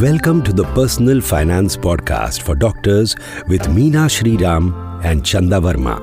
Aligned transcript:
Welcome 0.00 0.44
to 0.44 0.52
the 0.52 0.62
Personal 0.74 1.20
Finance 1.20 1.76
Podcast 1.76 2.42
for 2.42 2.54
doctors 2.54 3.16
with 3.48 3.62
Meena 3.62 4.04
Shriram 4.08 5.04
and 5.04 5.24
Chanda 5.24 5.56
Varma. 5.56 5.98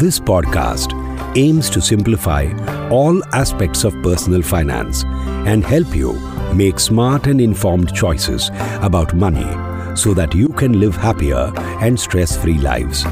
This 0.00 0.18
podcast 0.18 0.92
aims 1.36 1.70
to 1.70 1.80
simplify 1.80 2.50
all 2.90 3.22
aspects 3.32 3.84
of 3.84 3.94
personal 4.02 4.42
finance 4.42 5.04
and 5.46 5.64
help 5.64 5.94
you 5.94 6.14
make 6.54 6.80
smart 6.80 7.28
and 7.28 7.40
informed 7.40 7.94
choices 7.94 8.50
about 8.82 9.14
money 9.14 9.46
so 9.94 10.12
that 10.12 10.34
you 10.34 10.48
can 10.48 10.80
live 10.80 10.96
happier 10.96 11.52
and 11.82 12.00
stress 12.00 12.36
free 12.36 12.58
lives. 12.58 13.04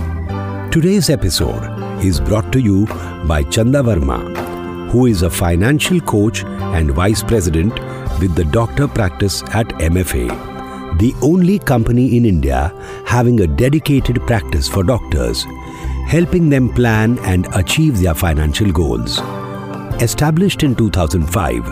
Today's 0.73 1.11
episode 1.11 2.03
is 2.05 2.19
brought 2.19 2.53
to 2.53 2.61
you 2.61 2.87
by 3.29 3.45
Chanda 3.45 3.85
Varma, 3.85 4.91
who 4.91 5.07
is 5.07 5.23
a 5.23 5.31
financial 5.31 6.01
coach 6.01 6.43
and 6.43 6.91
vice 6.91 7.23
president 7.23 7.79
with 8.21 8.35
the 8.35 8.45
doctor 8.45 8.89
practice 8.89 9.43
at 9.55 9.69
MFA, 9.81 10.99
the 10.99 11.15
only 11.23 11.59
company 11.59 12.17
in 12.17 12.25
India 12.25 12.73
having 13.07 13.41
a 13.41 13.47
dedicated 13.47 14.21
practice 14.27 14.69
for 14.69 14.83
doctors, 14.83 15.45
helping 16.07 16.49
them 16.49 16.69
plan 16.73 17.19
and 17.21 17.47
achieve 17.55 17.99
their 17.99 18.15
financial 18.15 18.71
goals. 18.71 19.21
Established 20.01 20.63
in 20.63 20.75
2005, 20.75 21.63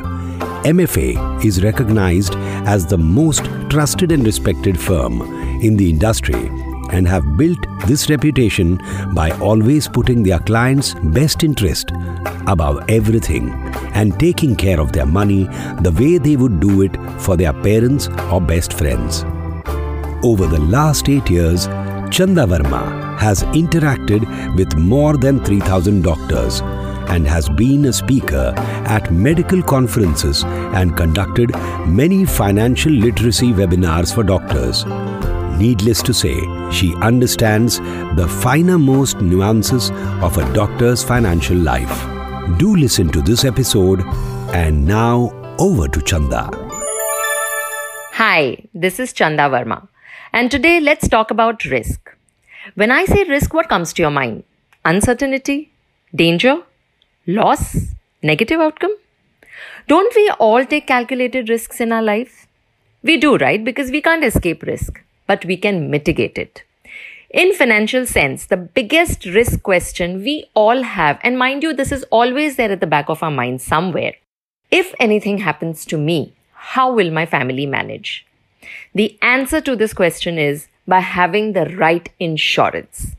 MFA 0.64 1.44
is 1.44 1.64
recognized 1.64 2.34
as 2.66 2.86
the 2.86 2.98
most 2.98 3.44
trusted 3.70 4.12
and 4.12 4.24
respected 4.24 4.78
firm 4.78 5.22
in 5.62 5.76
the 5.76 5.88
industry 5.88 6.50
and 6.92 7.06
have 7.06 7.36
built 7.36 7.58
this 7.86 8.10
reputation 8.10 8.80
by 9.14 9.30
always 9.38 9.88
putting 9.88 10.22
their 10.22 10.38
clients' 10.40 10.94
best 11.02 11.44
interest 11.44 11.89
above 12.46 12.82
everything 12.88 13.50
and 13.94 14.18
taking 14.18 14.56
care 14.56 14.80
of 14.80 14.92
their 14.92 15.06
money 15.06 15.44
the 15.82 15.94
way 15.98 16.18
they 16.18 16.36
would 16.36 16.60
do 16.60 16.82
it 16.82 16.96
for 17.18 17.36
their 17.36 17.52
parents 17.52 18.08
or 18.32 18.40
best 18.40 18.72
friends. 18.72 19.24
Over 20.22 20.46
the 20.46 20.60
last 20.60 21.08
eight 21.08 21.30
years, 21.30 21.66
Chanda 22.10 22.44
Varma 22.44 23.18
has 23.18 23.42
interacted 23.44 24.22
with 24.56 24.76
more 24.76 25.16
than 25.16 25.44
3,000 25.44 26.02
doctors 26.02 26.60
and 27.10 27.26
has 27.26 27.48
been 27.48 27.86
a 27.86 27.92
speaker 27.92 28.52
at 28.86 29.10
medical 29.10 29.62
conferences 29.62 30.44
and 30.44 30.96
conducted 30.96 31.50
many 31.86 32.24
financial 32.24 32.92
literacy 32.92 33.52
webinars 33.52 34.14
for 34.14 34.22
doctors. 34.22 34.84
Needless 35.58 36.02
to 36.02 36.14
say, 36.14 36.38
she 36.70 36.94
understands 36.96 37.78
the 38.16 38.28
finer 38.42 38.78
most 38.78 39.20
nuances 39.20 39.90
of 40.22 40.38
a 40.38 40.52
doctor's 40.54 41.02
financial 41.02 41.56
life. 41.56 42.19
Do 42.58 42.74
listen 42.74 43.08
to 43.10 43.22
this 43.22 43.44
episode 43.44 44.02
and 44.52 44.86
now 44.86 45.32
over 45.58 45.88
to 45.88 46.00
Chanda. 46.02 46.50
Hi, 48.12 48.58
this 48.74 48.98
is 48.98 49.12
Chanda 49.12 49.44
Varma, 49.44 49.88
and 50.32 50.50
today 50.50 50.80
let's 50.80 51.08
talk 51.08 51.30
about 51.30 51.64
risk. 51.64 52.14
When 52.74 52.90
I 52.90 53.04
say 53.04 53.24
risk, 53.24 53.54
what 53.54 53.68
comes 53.68 53.92
to 53.92 54.02
your 54.02 54.10
mind? 54.10 54.44
Uncertainty? 54.84 55.70
Danger? 56.14 56.62
Loss? 57.26 57.94
Negative 58.22 58.60
outcome? 58.60 58.96
Don't 59.86 60.14
we 60.14 60.30
all 60.38 60.64
take 60.64 60.86
calculated 60.86 61.48
risks 61.48 61.80
in 61.80 61.92
our 61.92 62.02
life? 62.02 62.46
We 63.02 63.16
do, 63.16 63.36
right? 63.36 63.64
Because 63.64 63.90
we 63.90 64.02
can't 64.02 64.24
escape 64.24 64.62
risk, 64.62 65.00
but 65.26 65.44
we 65.44 65.56
can 65.56 65.90
mitigate 65.90 66.36
it. 66.36 66.64
In 67.32 67.54
financial 67.54 68.06
sense, 68.06 68.46
the 68.46 68.56
biggest 68.56 69.24
risk 69.24 69.62
question 69.62 70.24
we 70.24 70.46
all 70.52 70.82
have, 70.82 71.20
and 71.22 71.38
mind 71.38 71.62
you, 71.62 71.72
this 71.72 71.92
is 71.92 72.02
always 72.10 72.56
there 72.56 72.72
at 72.72 72.80
the 72.80 72.88
back 72.88 73.08
of 73.08 73.22
our 73.22 73.30
mind 73.30 73.62
somewhere. 73.62 74.14
If 74.72 74.92
anything 74.98 75.38
happens 75.38 75.84
to 75.86 75.96
me, 75.96 76.32
how 76.52 76.92
will 76.92 77.12
my 77.12 77.26
family 77.26 77.66
manage? 77.66 78.26
The 78.96 79.16
answer 79.22 79.60
to 79.60 79.76
this 79.76 79.92
question 79.92 80.38
is 80.38 80.66
by 80.88 80.98
having 80.98 81.52
the 81.52 81.66
right 81.66 82.08
insurance. 82.18 83.14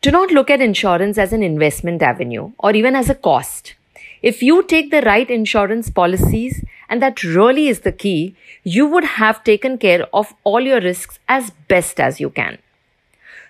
Do 0.00 0.10
not 0.10 0.30
look 0.30 0.48
at 0.48 0.62
insurance 0.62 1.18
as 1.18 1.34
an 1.34 1.42
investment 1.42 2.00
avenue 2.00 2.52
or 2.58 2.74
even 2.74 2.96
as 2.96 3.10
a 3.10 3.14
cost. 3.14 3.74
If 4.22 4.42
you 4.42 4.62
take 4.62 4.90
the 4.90 5.02
right 5.02 5.28
insurance 5.28 5.90
policies, 5.90 6.64
and 6.88 7.02
that 7.02 7.22
really 7.22 7.68
is 7.68 7.80
the 7.80 7.92
key, 7.92 8.34
you 8.64 8.86
would 8.86 9.04
have 9.04 9.44
taken 9.44 9.76
care 9.76 10.06
of 10.14 10.32
all 10.44 10.62
your 10.62 10.80
risks 10.80 11.18
as 11.28 11.50
best 11.68 12.00
as 12.00 12.20
you 12.20 12.30
can. 12.30 12.56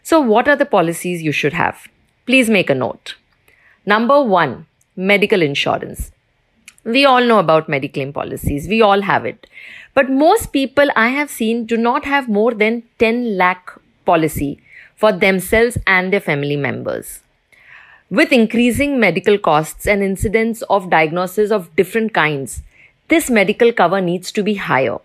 So, 0.09 0.21
what 0.21 0.49
are 0.49 0.57
the 0.57 0.65
policies 0.65 1.23
you 1.23 1.33
should 1.33 1.53
have? 1.53 1.87
Please 2.25 2.49
make 2.49 2.71
a 2.71 2.75
note. 2.75 3.17
Number 3.85 4.23
one, 4.23 4.65
medical 4.97 5.43
insurance. 5.43 6.13
We 6.83 7.05
all 7.05 7.23
know 7.23 7.39
about 7.39 7.69
Mediclaim 7.69 8.15
policies, 8.15 8.69
we 8.69 8.81
all 8.81 9.03
have 9.03 9.27
it. 9.27 9.47
But 9.93 10.09
most 10.09 10.51
people 10.51 10.89
I 10.97 11.09
have 11.09 11.29
seen 11.29 11.67
do 11.67 11.77
not 11.77 12.07
have 12.07 12.27
more 12.27 12.55
than 12.55 12.85
10 12.99 13.37
lakh 13.37 13.71
policy 14.07 14.63
for 14.97 15.13
themselves 15.13 15.77
and 15.87 16.11
their 16.11 16.21
family 16.29 16.57
members. 16.57 17.21
With 18.09 18.33
increasing 18.33 18.99
medical 18.99 19.37
costs 19.37 19.87
and 19.87 20.03
incidence 20.03 20.63
of 20.71 20.89
diagnosis 20.89 21.51
of 21.51 21.77
different 21.77 22.15
kinds, 22.15 22.63
this 23.09 23.29
medical 23.29 23.75
cover 23.75 24.01
needs 24.01 24.33
to 24.33 24.43
be 24.43 24.55
higher. 24.55 24.97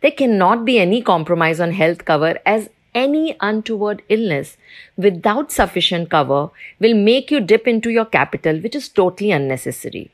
There 0.00 0.10
cannot 0.10 0.64
be 0.64 0.80
any 0.80 1.02
compromise 1.02 1.60
on 1.60 1.70
health 1.70 2.04
cover 2.04 2.40
as 2.44 2.68
any 2.94 3.36
untoward 3.40 4.02
illness 4.08 4.56
without 4.96 5.52
sufficient 5.52 6.10
cover 6.10 6.50
will 6.78 6.94
make 6.94 7.30
you 7.30 7.40
dip 7.40 7.66
into 7.66 7.90
your 7.90 8.04
capital, 8.04 8.58
which 8.58 8.74
is 8.74 8.88
totally 8.88 9.30
unnecessary. 9.30 10.10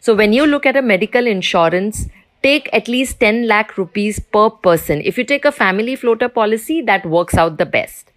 So 0.00 0.14
when 0.14 0.32
you 0.32 0.46
look 0.46 0.66
at 0.66 0.76
a 0.76 0.82
medical 0.82 1.26
insurance, 1.26 2.06
take 2.42 2.68
at 2.72 2.88
least 2.88 3.20
10 3.20 3.46
lakh 3.46 3.76
rupees 3.76 4.20
per 4.20 4.50
person. 4.50 5.02
If 5.02 5.18
you 5.18 5.24
take 5.24 5.44
a 5.44 5.52
family 5.52 5.96
floater 5.96 6.28
policy, 6.28 6.80
that 6.82 7.06
works 7.06 7.34
out 7.34 7.58
the 7.58 7.66
best. 7.66 8.12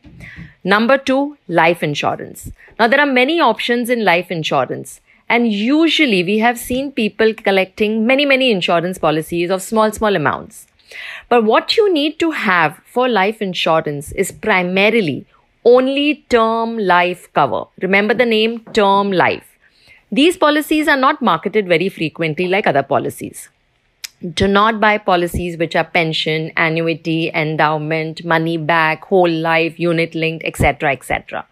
Number 0.63 0.97
two, 0.97 1.37
life 1.47 1.81
insurance. 1.81 2.51
Now, 2.77 2.87
there 2.87 2.99
are 2.99 3.05
many 3.05 3.39
options 3.39 3.89
in 3.89 4.03
life 4.03 4.29
insurance. 4.29 5.01
And 5.29 5.51
usually, 5.51 6.23
we 6.23 6.39
have 6.39 6.57
seen 6.57 6.91
people 6.91 7.33
collecting 7.33 8.05
many, 8.05 8.25
many 8.25 8.51
insurance 8.51 8.97
policies 8.97 9.51
of 9.51 9.61
small, 9.61 9.91
small 9.91 10.15
amounts. 10.15 10.67
But 11.27 11.43
what 11.43 11.77
you 11.77 11.91
need 11.93 12.19
to 12.19 12.31
have 12.31 12.81
for 12.85 13.07
life 13.07 13.41
insurance 13.41 14.11
is 14.13 14.31
primarily 14.31 15.25
only 15.65 16.25
term 16.29 16.77
life 16.77 17.31
cover. 17.33 17.65
Remember 17.81 18.13
the 18.13 18.25
name 18.25 18.61
term 18.73 19.11
life. 19.11 19.57
These 20.11 20.37
policies 20.37 20.87
are 20.87 20.97
not 20.97 21.21
marketed 21.21 21.67
very 21.67 21.89
frequently 21.89 22.47
like 22.47 22.65
other 22.65 22.81
policies. 22.83 23.49
Do 24.33 24.47
not 24.47 24.79
buy 24.79 24.97
policies 24.97 25.57
which 25.57 25.75
are 25.75 25.83
pension, 25.83 26.51
annuity, 26.57 27.31
endowment, 27.33 28.25
money 28.25 28.57
back, 28.57 29.05
whole 29.05 29.29
life, 29.29 29.79
unit 29.79 30.15
linked, 30.15 30.43
etc. 30.45 30.91
etc. 30.91 31.45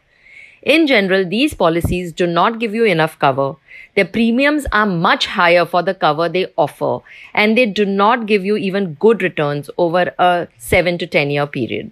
In 0.75 0.85
general, 0.85 1.23
these 1.23 1.53
policies 1.53 2.11
do 2.11 2.27
not 2.27 2.59
give 2.59 2.73
you 2.75 2.83
enough 2.83 3.17
cover. 3.17 3.55
Their 3.95 4.03
premiums 4.03 4.65
are 4.73 4.85
much 4.85 5.25
higher 5.25 5.65
for 5.65 5.81
the 5.81 5.93
cover 5.93 6.27
they 6.27 6.47
offer, 6.57 6.99
and 7.33 7.57
they 7.57 7.65
do 7.65 7.85
not 7.85 8.25
give 8.25 8.43
you 8.43 8.57
even 8.57 8.95
good 8.95 9.23
returns 9.23 9.69
over 9.77 10.13
a 10.19 10.47
7 10.57 10.97
to 10.97 11.07
10 11.07 11.29
year 11.29 11.47
period. 11.47 11.91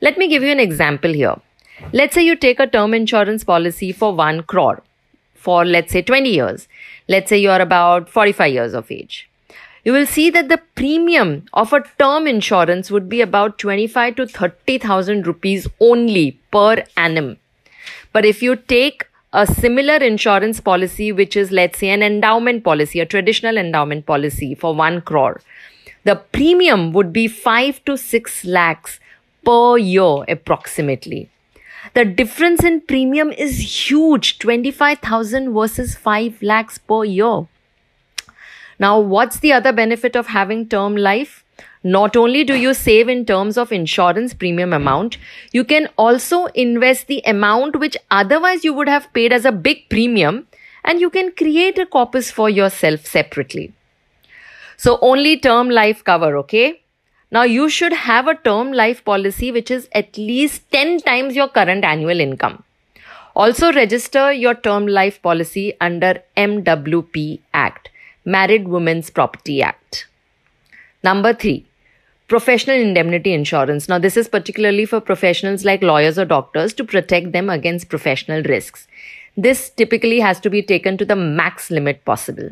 Let 0.00 0.16
me 0.16 0.26
give 0.26 0.42
you 0.42 0.50
an 0.50 0.58
example 0.58 1.12
here. 1.12 1.34
Let's 1.92 2.14
say 2.14 2.22
you 2.22 2.34
take 2.34 2.58
a 2.58 2.66
term 2.66 2.94
insurance 2.94 3.44
policy 3.44 3.92
for 3.92 4.14
1 4.14 4.44
crore 4.44 4.82
for 5.34 5.66
let's 5.66 5.92
say 5.92 6.00
20 6.00 6.30
years. 6.30 6.66
Let's 7.08 7.28
say 7.28 7.38
you're 7.38 7.60
about 7.60 8.08
45 8.08 8.52
years 8.52 8.72
of 8.72 8.90
age. 8.90 9.28
You 9.84 9.92
will 9.92 10.06
see 10.06 10.30
that 10.30 10.48
the 10.48 10.62
premium 10.74 11.44
of 11.52 11.74
a 11.74 11.84
term 11.98 12.26
insurance 12.26 12.90
would 12.90 13.10
be 13.10 13.20
about 13.20 13.58
25 13.58 14.16
to 14.16 14.26
30,000 14.26 15.26
rupees 15.26 15.68
only 15.78 16.40
per 16.50 16.84
annum. 16.96 17.36
But 18.18 18.26
if 18.26 18.42
you 18.42 18.56
take 18.56 19.06
a 19.32 19.46
similar 19.46 19.94
insurance 19.94 20.60
policy, 20.60 21.12
which 21.12 21.36
is 21.36 21.52
let's 21.52 21.78
say 21.78 21.90
an 21.90 22.02
endowment 22.02 22.64
policy, 22.64 22.98
a 22.98 23.06
traditional 23.06 23.56
endowment 23.56 24.06
policy 24.06 24.56
for 24.56 24.74
1 24.74 25.02
crore, 25.02 25.40
the 26.02 26.16
premium 26.16 26.92
would 26.94 27.12
be 27.12 27.28
5 27.28 27.84
to 27.84 27.96
6 27.96 28.44
lakhs 28.44 28.98
per 29.44 29.78
year 29.78 30.24
approximately. 30.26 31.30
The 31.94 32.04
difference 32.04 32.64
in 32.64 32.80
premium 32.80 33.30
is 33.30 33.88
huge 33.88 34.40
25,000 34.40 35.54
versus 35.54 35.94
5 35.94 36.42
lakhs 36.42 36.78
per 36.78 37.04
year. 37.04 37.46
Now, 38.80 38.98
what's 38.98 39.38
the 39.38 39.52
other 39.52 39.72
benefit 39.72 40.16
of 40.16 40.26
having 40.26 40.68
term 40.68 40.96
life? 40.96 41.44
Not 41.84 42.16
only 42.16 42.42
do 42.44 42.54
you 42.54 42.74
save 42.74 43.08
in 43.08 43.24
terms 43.24 43.56
of 43.56 43.70
insurance 43.70 44.34
premium 44.34 44.72
amount, 44.72 45.16
you 45.52 45.64
can 45.64 45.88
also 45.96 46.46
invest 46.46 47.06
the 47.06 47.22
amount 47.24 47.78
which 47.78 47.96
otherwise 48.10 48.64
you 48.64 48.74
would 48.74 48.88
have 48.88 49.12
paid 49.12 49.32
as 49.32 49.44
a 49.44 49.52
big 49.52 49.88
premium 49.88 50.46
and 50.84 51.00
you 51.00 51.10
can 51.10 51.32
create 51.32 51.78
a 51.78 51.86
corpus 51.86 52.30
for 52.30 52.50
yourself 52.50 53.06
separately. 53.06 53.72
So, 54.76 54.98
only 55.02 55.38
term 55.38 55.70
life 55.70 56.02
cover, 56.04 56.36
okay? 56.38 56.82
Now, 57.30 57.42
you 57.42 57.68
should 57.68 57.92
have 57.92 58.26
a 58.26 58.34
term 58.34 58.72
life 58.72 59.04
policy 59.04 59.52
which 59.52 59.70
is 59.70 59.88
at 59.92 60.16
least 60.16 60.70
10 60.72 61.00
times 61.00 61.36
your 61.36 61.48
current 61.48 61.84
annual 61.84 62.20
income. 62.20 62.64
Also, 63.36 63.72
register 63.72 64.32
your 64.32 64.54
term 64.54 64.86
life 64.86 65.20
policy 65.22 65.74
under 65.80 66.22
MWP 66.36 67.40
Act, 67.54 67.90
Married 68.24 68.66
Women's 68.66 69.10
Property 69.10 69.62
Act. 69.62 70.08
Number 71.04 71.32
three, 71.32 71.67
professional 72.28 72.76
indemnity 72.76 73.32
insurance. 73.32 73.88
Now, 73.88 73.98
this 73.98 74.16
is 74.16 74.28
particularly 74.28 74.84
for 74.84 75.00
professionals 75.00 75.64
like 75.64 75.82
lawyers 75.82 76.18
or 76.18 76.26
doctors 76.26 76.74
to 76.74 76.84
protect 76.84 77.32
them 77.32 77.48
against 77.48 77.88
professional 77.88 78.42
risks. 78.42 78.86
This 79.36 79.70
typically 79.70 80.20
has 80.20 80.38
to 80.40 80.50
be 80.50 80.62
taken 80.62 80.98
to 80.98 81.04
the 81.04 81.16
max 81.16 81.70
limit 81.70 82.04
possible. 82.04 82.50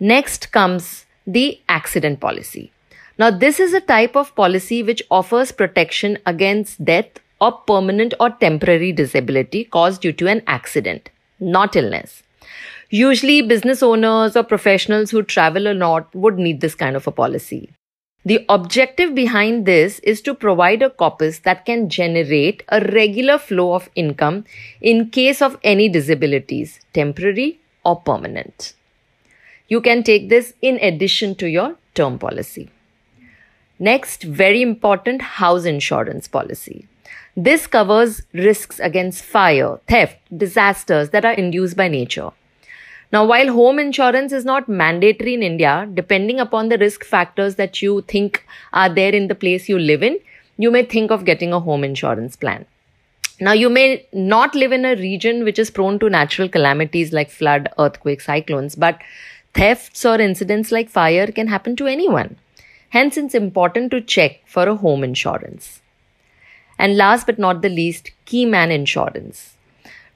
Next 0.00 0.50
comes 0.50 1.04
the 1.26 1.60
accident 1.68 2.20
policy. 2.20 2.72
Now, 3.18 3.30
this 3.30 3.60
is 3.60 3.74
a 3.74 3.80
type 3.80 4.16
of 4.16 4.34
policy 4.34 4.82
which 4.82 5.02
offers 5.10 5.52
protection 5.52 6.18
against 6.26 6.84
death 6.84 7.08
or 7.40 7.52
permanent 7.52 8.14
or 8.20 8.30
temporary 8.30 8.92
disability 8.92 9.64
caused 9.64 10.02
due 10.02 10.12
to 10.14 10.26
an 10.26 10.42
accident, 10.46 11.10
not 11.40 11.76
illness. 11.76 12.22
Usually, 12.88 13.42
business 13.42 13.82
owners 13.82 14.36
or 14.36 14.42
professionals 14.42 15.10
who 15.10 15.22
travel 15.22 15.66
a 15.66 15.74
lot 15.74 16.14
would 16.14 16.38
need 16.38 16.60
this 16.60 16.74
kind 16.74 16.94
of 16.94 17.06
a 17.06 17.10
policy. 17.10 17.70
The 18.26 18.44
objective 18.48 19.14
behind 19.14 19.66
this 19.66 20.00
is 20.00 20.20
to 20.22 20.34
provide 20.34 20.82
a 20.82 20.90
corpus 20.90 21.38
that 21.44 21.64
can 21.64 21.88
generate 21.88 22.64
a 22.68 22.80
regular 22.80 23.38
flow 23.38 23.74
of 23.74 23.88
income 23.94 24.44
in 24.80 25.10
case 25.10 25.40
of 25.40 25.56
any 25.62 25.88
disabilities, 25.88 26.80
temporary 26.92 27.60
or 27.84 28.00
permanent. 28.00 28.74
You 29.68 29.80
can 29.80 30.02
take 30.02 30.28
this 30.28 30.54
in 30.60 30.76
addition 30.82 31.36
to 31.36 31.48
your 31.48 31.76
term 31.94 32.18
policy. 32.18 32.68
Next, 33.78 34.24
very 34.24 34.60
important 34.60 35.22
house 35.22 35.64
insurance 35.64 36.26
policy. 36.26 36.88
This 37.36 37.68
covers 37.68 38.22
risks 38.32 38.80
against 38.80 39.22
fire, 39.22 39.78
theft, 39.86 40.18
disasters 40.36 41.10
that 41.10 41.24
are 41.24 41.34
induced 41.34 41.76
by 41.76 41.86
nature. 41.86 42.30
Now, 43.12 43.24
while 43.24 43.52
home 43.52 43.78
insurance 43.78 44.32
is 44.32 44.44
not 44.44 44.68
mandatory 44.68 45.34
in 45.34 45.42
India, 45.42 45.88
depending 45.94 46.40
upon 46.40 46.68
the 46.68 46.78
risk 46.78 47.04
factors 47.04 47.54
that 47.54 47.80
you 47.80 48.02
think 48.02 48.44
are 48.72 48.88
there 48.88 49.14
in 49.14 49.28
the 49.28 49.34
place 49.34 49.68
you 49.68 49.78
live 49.78 50.02
in, 50.02 50.18
you 50.56 50.70
may 50.70 50.84
think 50.84 51.10
of 51.10 51.24
getting 51.24 51.52
a 51.52 51.60
home 51.60 51.84
insurance 51.84 52.34
plan. 52.34 52.66
Now, 53.38 53.52
you 53.52 53.68
may 53.68 54.06
not 54.12 54.54
live 54.54 54.72
in 54.72 54.84
a 54.84 54.96
region 54.96 55.44
which 55.44 55.58
is 55.58 55.70
prone 55.70 55.98
to 55.98 56.08
natural 56.08 56.48
calamities 56.48 57.12
like 57.12 57.30
flood, 57.30 57.68
earthquake, 57.78 58.20
cyclones, 58.22 58.74
but 58.74 59.00
thefts 59.54 60.04
or 60.04 60.20
incidents 60.20 60.72
like 60.72 60.88
fire 60.88 61.26
can 61.26 61.46
happen 61.46 61.76
to 61.76 61.86
anyone. 61.86 62.36
Hence, 62.88 63.16
it's 63.16 63.34
important 63.34 63.90
to 63.90 64.00
check 64.00 64.40
for 64.46 64.66
a 64.66 64.74
home 64.74 65.04
insurance. 65.04 65.82
And 66.78 66.96
last 66.96 67.26
but 67.26 67.38
not 67.38 67.62
the 67.62 67.68
least, 67.68 68.10
Keyman 68.26 68.70
insurance. 68.70 69.54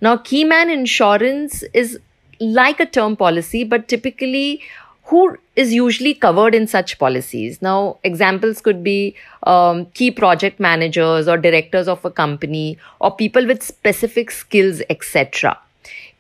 Now, 0.00 0.16
Keyman 0.16 0.72
insurance 0.72 1.62
is 1.74 1.98
like 2.40 2.80
a 2.80 2.86
term 2.86 3.16
policy, 3.16 3.64
but 3.64 3.88
typically 3.88 4.62
who 5.04 5.36
is 5.56 5.72
usually 5.72 6.14
covered 6.14 6.54
in 6.54 6.66
such 6.68 6.98
policies. 6.98 7.60
Now, 7.60 7.98
examples 8.04 8.60
could 8.60 8.84
be 8.84 9.16
um, 9.42 9.86
key 9.86 10.10
project 10.12 10.60
managers 10.60 11.26
or 11.26 11.36
directors 11.36 11.88
of 11.88 12.04
a 12.04 12.10
company 12.10 12.78
or 13.00 13.14
people 13.14 13.44
with 13.44 13.62
specific 13.62 14.30
skills, 14.30 14.82
etc. 14.88 15.58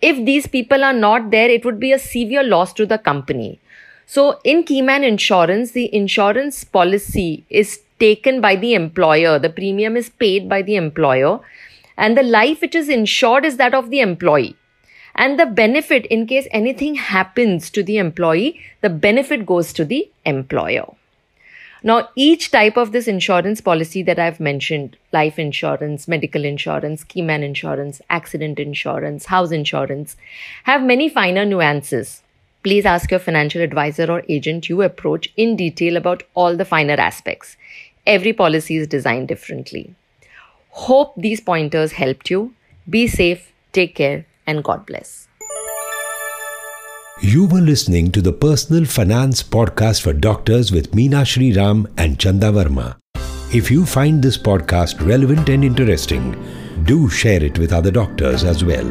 If 0.02 0.24
these 0.24 0.48
people 0.48 0.82
are 0.82 0.92
not 0.92 1.30
there, 1.30 1.48
it 1.48 1.64
would 1.64 1.78
be 1.78 1.92
a 1.92 2.00
severe 2.00 2.42
loss 2.42 2.72
to 2.74 2.86
the 2.86 2.98
company. 2.98 3.60
So, 4.06 4.40
in 4.42 4.64
Keyman 4.64 5.06
Insurance, 5.06 5.70
the 5.70 5.94
insurance 5.94 6.64
policy 6.64 7.44
is 7.48 7.80
taken 8.00 8.40
by 8.40 8.56
the 8.56 8.74
employer, 8.74 9.38
the 9.38 9.50
premium 9.50 9.96
is 9.96 10.08
paid 10.08 10.48
by 10.48 10.62
the 10.62 10.74
employer, 10.74 11.38
and 11.96 12.18
the 12.18 12.24
life 12.24 12.60
which 12.60 12.74
is 12.74 12.88
insured 12.88 13.44
is 13.44 13.56
that 13.58 13.72
of 13.72 13.90
the 13.90 14.00
employee. 14.00 14.56
And 15.14 15.38
the 15.38 15.46
benefit, 15.46 16.06
in 16.06 16.26
case 16.26 16.46
anything 16.50 16.94
happens 16.94 17.70
to 17.70 17.82
the 17.82 17.98
employee, 17.98 18.60
the 18.80 18.90
benefit 18.90 19.44
goes 19.44 19.72
to 19.74 19.84
the 19.84 20.10
employer. 20.24 20.86
Now, 21.82 22.10
each 22.14 22.50
type 22.50 22.76
of 22.76 22.92
this 22.92 23.08
insurance 23.08 23.60
policy 23.62 24.02
that 24.02 24.18
I've 24.18 24.38
mentioned 24.38 24.98
life 25.12 25.38
insurance, 25.38 26.06
medical 26.06 26.44
insurance, 26.44 27.04
keyman 27.04 27.42
insurance, 27.42 28.02
accident 28.10 28.58
insurance, 28.58 29.26
house 29.26 29.50
insurance 29.50 30.16
have 30.64 30.82
many 30.82 31.08
finer 31.08 31.46
nuances. 31.46 32.22
Please 32.62 32.84
ask 32.84 33.10
your 33.10 33.20
financial 33.20 33.62
advisor 33.62 34.10
or 34.10 34.22
agent 34.28 34.68
you 34.68 34.82
approach 34.82 35.32
in 35.38 35.56
detail 35.56 35.96
about 35.96 36.22
all 36.34 36.54
the 36.54 36.66
finer 36.66 36.94
aspects. 36.94 37.56
Every 38.06 38.34
policy 38.34 38.76
is 38.76 38.86
designed 38.86 39.28
differently. 39.28 39.94
Hope 40.70 41.14
these 41.16 41.40
pointers 41.40 41.92
helped 41.92 42.28
you. 42.28 42.54
Be 42.88 43.06
safe, 43.06 43.52
take 43.72 43.94
care, 43.94 44.26
and 44.46 44.62
God 44.64 44.86
bless. 44.86 45.28
You 47.22 47.44
were 47.46 47.60
listening 47.60 48.12
to 48.12 48.22
the 48.22 48.32
Personal 48.32 48.86
Finance 48.86 49.42
Podcast 49.42 50.00
for 50.00 50.14
Doctors 50.14 50.72
with 50.72 50.92
Meena 50.92 51.26
Shri 51.26 51.52
Ram 51.52 51.86
and 51.98 52.18
Chanda 52.18 52.50
Varma. 52.50 52.96
If 53.52 53.70
you 53.70 53.84
find 53.84 54.22
this 54.22 54.38
podcast 54.38 55.06
relevant 55.06 55.48
and 55.50 55.62
interesting, 55.62 56.34
do 56.84 57.10
share 57.10 57.42
it 57.44 57.58
with 57.58 57.72
other 57.72 57.90
doctors 57.90 58.42
as 58.42 58.64
well. 58.64 58.88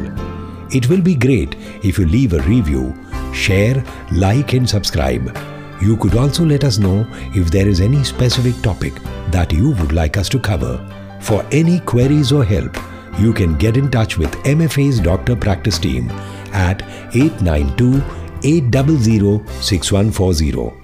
It 0.72 0.88
will 0.88 1.00
be 1.00 1.16
great 1.16 1.56
if 1.82 1.98
you 1.98 2.06
leave 2.06 2.34
a 2.34 2.42
review, 2.42 2.94
share, 3.34 3.82
like, 4.12 4.52
and 4.52 4.68
subscribe. 4.68 5.36
You 5.82 5.96
could 5.96 6.14
also 6.14 6.44
let 6.44 6.62
us 6.62 6.78
know 6.78 7.04
if 7.34 7.50
there 7.50 7.66
is 7.66 7.80
any 7.80 8.04
specific 8.04 8.54
topic 8.62 8.92
that 9.32 9.50
you 9.50 9.70
would 9.72 9.92
like 9.92 10.16
us 10.16 10.28
to 10.28 10.38
cover. 10.38 10.78
For 11.20 11.44
any 11.50 11.80
queries 11.80 12.30
or 12.30 12.44
help, 12.44 12.76
you 13.20 13.32
can 13.32 13.56
get 13.56 13.76
in 13.76 13.90
touch 13.90 14.16
with 14.18 14.30
MFA's 14.44 15.00
doctor 15.00 15.36
practice 15.36 15.78
team 15.78 16.10
at 16.52 16.82
892 17.14 18.02
800 18.42 19.48
6140 19.62 20.79